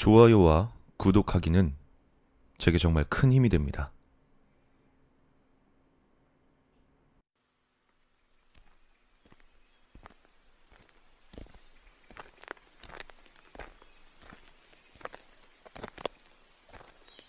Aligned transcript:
좋아요와 0.00 0.72
구독하기는 0.96 1.76
제게 2.56 2.78
정말 2.78 3.04
큰 3.04 3.34
힘이 3.34 3.50
됩니다. 3.50 3.92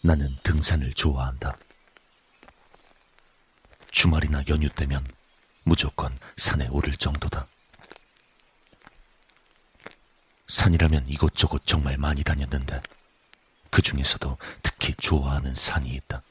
나는 0.02 0.38
등산을 0.42 0.94
좋아한다. 0.94 1.58
주말이나 3.92 4.44
연휴 4.48 4.70
때면 4.70 5.06
무조건 5.66 6.18
산에 6.38 6.70
오를 6.70 6.96
정도다. 6.96 7.50
산이라면 10.52 11.08
이곳저곳 11.08 11.66
정말 11.66 11.98
많이 11.98 12.26
다녔는데 12.26 12.82
그 13.70 13.82
중에서도 13.82 14.38
특히 14.62 14.94
좋아하는 15.00 15.56
산이 15.56 15.90
있다. 15.92 16.22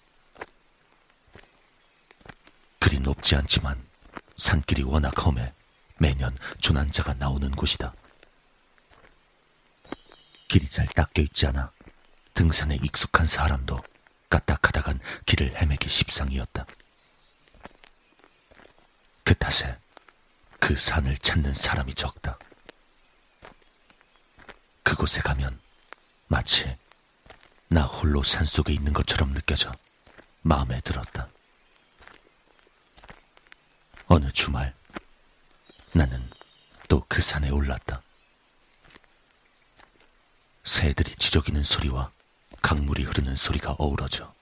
그리 2.78 3.00
높지 3.00 3.34
않지만 3.36 3.82
산길이 4.36 4.82
워낙 4.82 5.14
험해 5.24 5.54
매년 5.98 6.36
조난자가 6.60 7.14
나오는 7.14 7.50
곳이다. 7.50 7.94
길이 10.48 10.68
잘 10.68 10.86
닦여 10.88 11.22
있지 11.24 11.46
않아 11.46 11.72
등산에 12.34 12.78
익숙한 12.82 13.26
사람도 13.26 13.82
까딱하다간 14.28 15.00
길을 15.24 15.56
헤매기 15.56 15.88
십상이었다. 15.88 16.66
그 19.24 19.34
탓에 19.34 19.78
그 20.58 20.76
산을 20.76 21.16
찾는 21.18 21.54
사람이 21.54 21.94
적다. 21.94 22.38
그곳에 25.00 25.22
가면 25.22 25.58
마치 26.28 26.76
나 27.68 27.84
홀로 27.84 28.22
산속에 28.22 28.70
있는 28.74 28.92
것처럼 28.92 29.32
느껴져 29.32 29.72
마음에 30.42 30.78
들었다. 30.80 31.26
어느 34.08 34.30
주말 34.30 34.74
나는 35.92 36.28
또 36.86 37.02
그 37.08 37.22
산에 37.22 37.48
올랐다. 37.48 38.02
새들이 40.64 41.16
지저귀는 41.16 41.64
소리와 41.64 42.12
강물이 42.60 43.04
흐르는 43.04 43.36
소리가 43.36 43.76
어우러져 43.78 44.34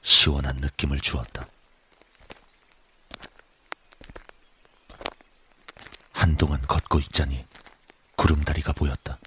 시원한 0.00 0.56
느낌을 0.56 1.00
주었다. 1.00 1.46
한동안 6.12 6.62
걷고 6.62 7.00
있자니 7.00 7.44
구름다리가 8.16 8.72
보였다. 8.72 9.18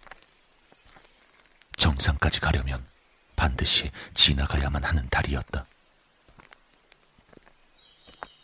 정상까지 1.84 2.39
가려면 2.39 2.88
반드시 3.36 3.92
지나가야만 4.14 4.86
하는 4.86 5.06
다리였다. 5.09 5.66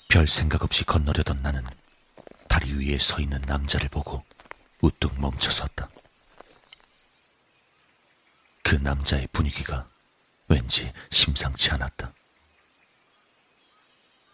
별 0.09 0.27
생각 0.27 0.61
없이 0.61 0.83
건너려던 0.83 1.41
나는 1.41 1.65
다리 2.49 2.73
위에 2.73 2.99
서 2.99 3.21
있는 3.21 3.39
남자를 3.43 3.87
보고 3.87 4.25
우뚝 4.81 5.17
멈춰섰다. 5.21 5.87
그 8.61 8.75
남자의 8.75 9.25
분위기가 9.31 9.87
왠지 10.49 10.91
심상치 11.09 11.71
않았다. 11.71 12.13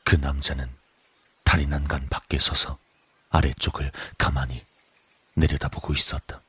그 0.03 0.16
남자는 0.16 0.76
다리 1.44 1.67
난간 1.67 2.09
밖에 2.09 2.39
서서 2.39 2.80
아래쪽을 3.30 3.92
가만히 4.17 4.66
내려다보고 5.36 5.94
있었다. 5.94 6.42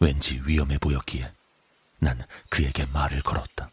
왠지 0.00 0.40
위험해 0.44 0.78
보였기에 0.78 1.32
난 1.98 2.26
그에게 2.48 2.86
말을 2.86 3.22
걸었다. 3.22 3.70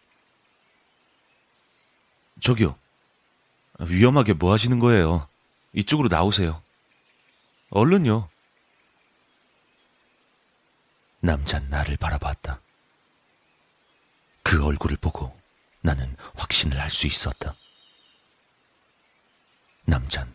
저기요. 2.42 2.78
위험하게 3.80 4.33
뭐 4.33 4.52
하시는 4.52 4.77
거예요? 4.80 5.27
이쪽으로 5.73 6.10
나오세요. 6.10 6.61
얼른요. 7.70 8.30
남잔 11.21 11.70
나를 11.70 11.98
바라봤다. 11.98 12.61
그 14.43 14.64
얼굴을 14.64 14.98
보고 14.98 15.36
나는 15.82 16.16
확신을 16.36 16.80
할 16.80 16.89
수 16.89 17.08
있었다. 17.08 17.55
남잔 19.86 20.33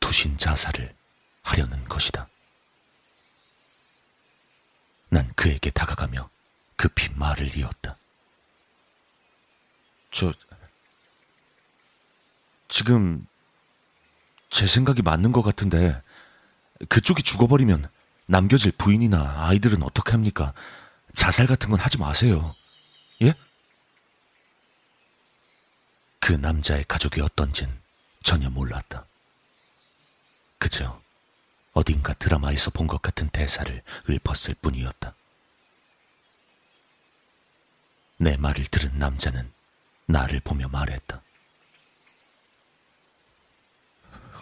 투신 0.00 0.38
자살을 0.38 0.94
하려는 1.42 1.84
것이다. 1.84 2.28
난 5.10 5.29
그에게 5.40 5.70
다가가며 5.70 6.28
급히 6.76 7.08
말을 7.14 7.56
이었다. 7.56 7.96
저, 10.10 10.34
지금 12.68 13.26
제 14.50 14.66
생각이 14.66 15.00
맞는 15.00 15.32
것 15.32 15.40
같은데 15.40 15.98
그쪽이 16.90 17.22
죽어버리면 17.22 17.88
남겨질 18.26 18.72
부인이나 18.72 19.46
아이들은 19.48 19.82
어떻게 19.82 20.10
합니까? 20.12 20.52
자살 21.14 21.46
같은 21.46 21.70
건 21.70 21.80
하지 21.80 21.96
마세요. 21.96 22.54
예? 23.22 23.32
그 26.18 26.34
남자의 26.34 26.84
가족이 26.84 27.22
어떤진 27.22 27.66
전혀 28.22 28.50
몰랐다. 28.50 29.06
그저 30.58 31.00
어딘가 31.72 32.12
드라마에서 32.12 32.70
본 32.72 32.86
것 32.86 33.00
같은 33.00 33.30
대사를 33.30 33.82
읊었을 34.06 34.54
뿐이었다. 34.60 35.14
내 38.22 38.36
말을 38.36 38.66
들은 38.66 38.98
남자는 38.98 39.50
나를 40.04 40.40
보며 40.40 40.68
말했다. 40.68 41.22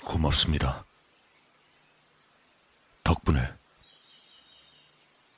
고맙습니다. 0.03 0.85
덕분에 3.05 3.55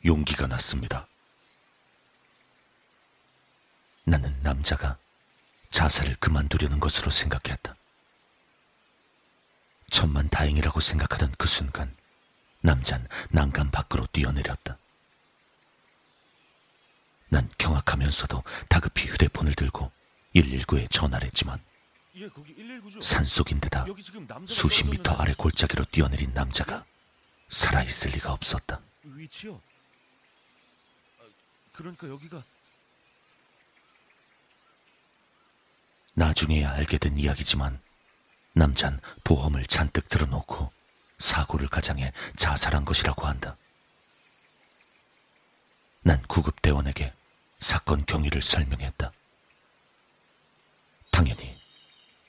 용기가 0.06 0.46
났습니다. 0.46 1.06
나는 4.04 4.34
남자가 4.42 4.96
자살을 5.68 6.16
그만두려는 6.16 6.80
것으로 6.80 7.10
생각했다. 7.10 7.76
천만 9.90 10.30
다행이라고 10.30 10.80
생각하던 10.80 11.34
그 11.36 11.46
순간 11.46 11.94
남잔 12.62 13.06
난간 13.28 13.70
밖으로 13.70 14.06
뛰어내렸다. 14.06 14.78
난 17.30 17.48
경악하면서도 17.58 18.42
다급히 18.68 19.08
휴대폰을 19.08 19.54
들고 19.54 19.90
119에 20.34 20.90
전화를 20.90 21.26
했지만 21.28 21.60
산속인데다 23.00 23.86
수십 24.46 24.88
미터 24.90 25.14
아래 25.14 25.32
골짜기로 25.34 25.86
뛰어내린 25.86 26.34
남자가 26.34 26.84
살아있을 27.48 28.10
리가 28.12 28.32
없었다. 28.32 28.80
위치요? 29.04 29.60
그러니까 31.74 32.08
여기가 32.08 32.42
나중에야 36.14 36.72
알게 36.72 36.98
된 36.98 37.16
이야기지만 37.16 37.80
남잔 38.52 39.00
보험을 39.24 39.64
잔뜩 39.66 40.08
들어놓고 40.08 40.70
사고를 41.18 41.68
가장해 41.68 42.12
자살한 42.36 42.84
것이라고 42.84 43.26
한다. 43.26 43.56
난 46.02 46.20
구급대원에게 46.22 47.14
사건 47.60 48.04
경위를 48.06 48.42
설명했다. 48.42 49.12
당연히 51.10 51.60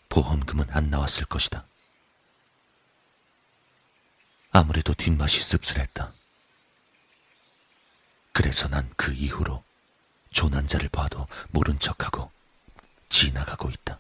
보험금은 0.10 0.70
안 0.72 0.90
나왔을 0.90 1.26
것이다. 1.26 1.66
아무래도 4.52 4.94
뒷맛이 4.94 5.42
씁쓸했다. 5.42 6.14
그래서 8.34 8.68
난 8.68 8.92
그 8.98 9.14
이후로 9.14 9.64
조난자를 10.32 10.90
봐도 10.90 11.28
모른 11.50 11.80
척하고 11.80 12.32
지나가고 13.10 13.70
있다. 13.70 13.98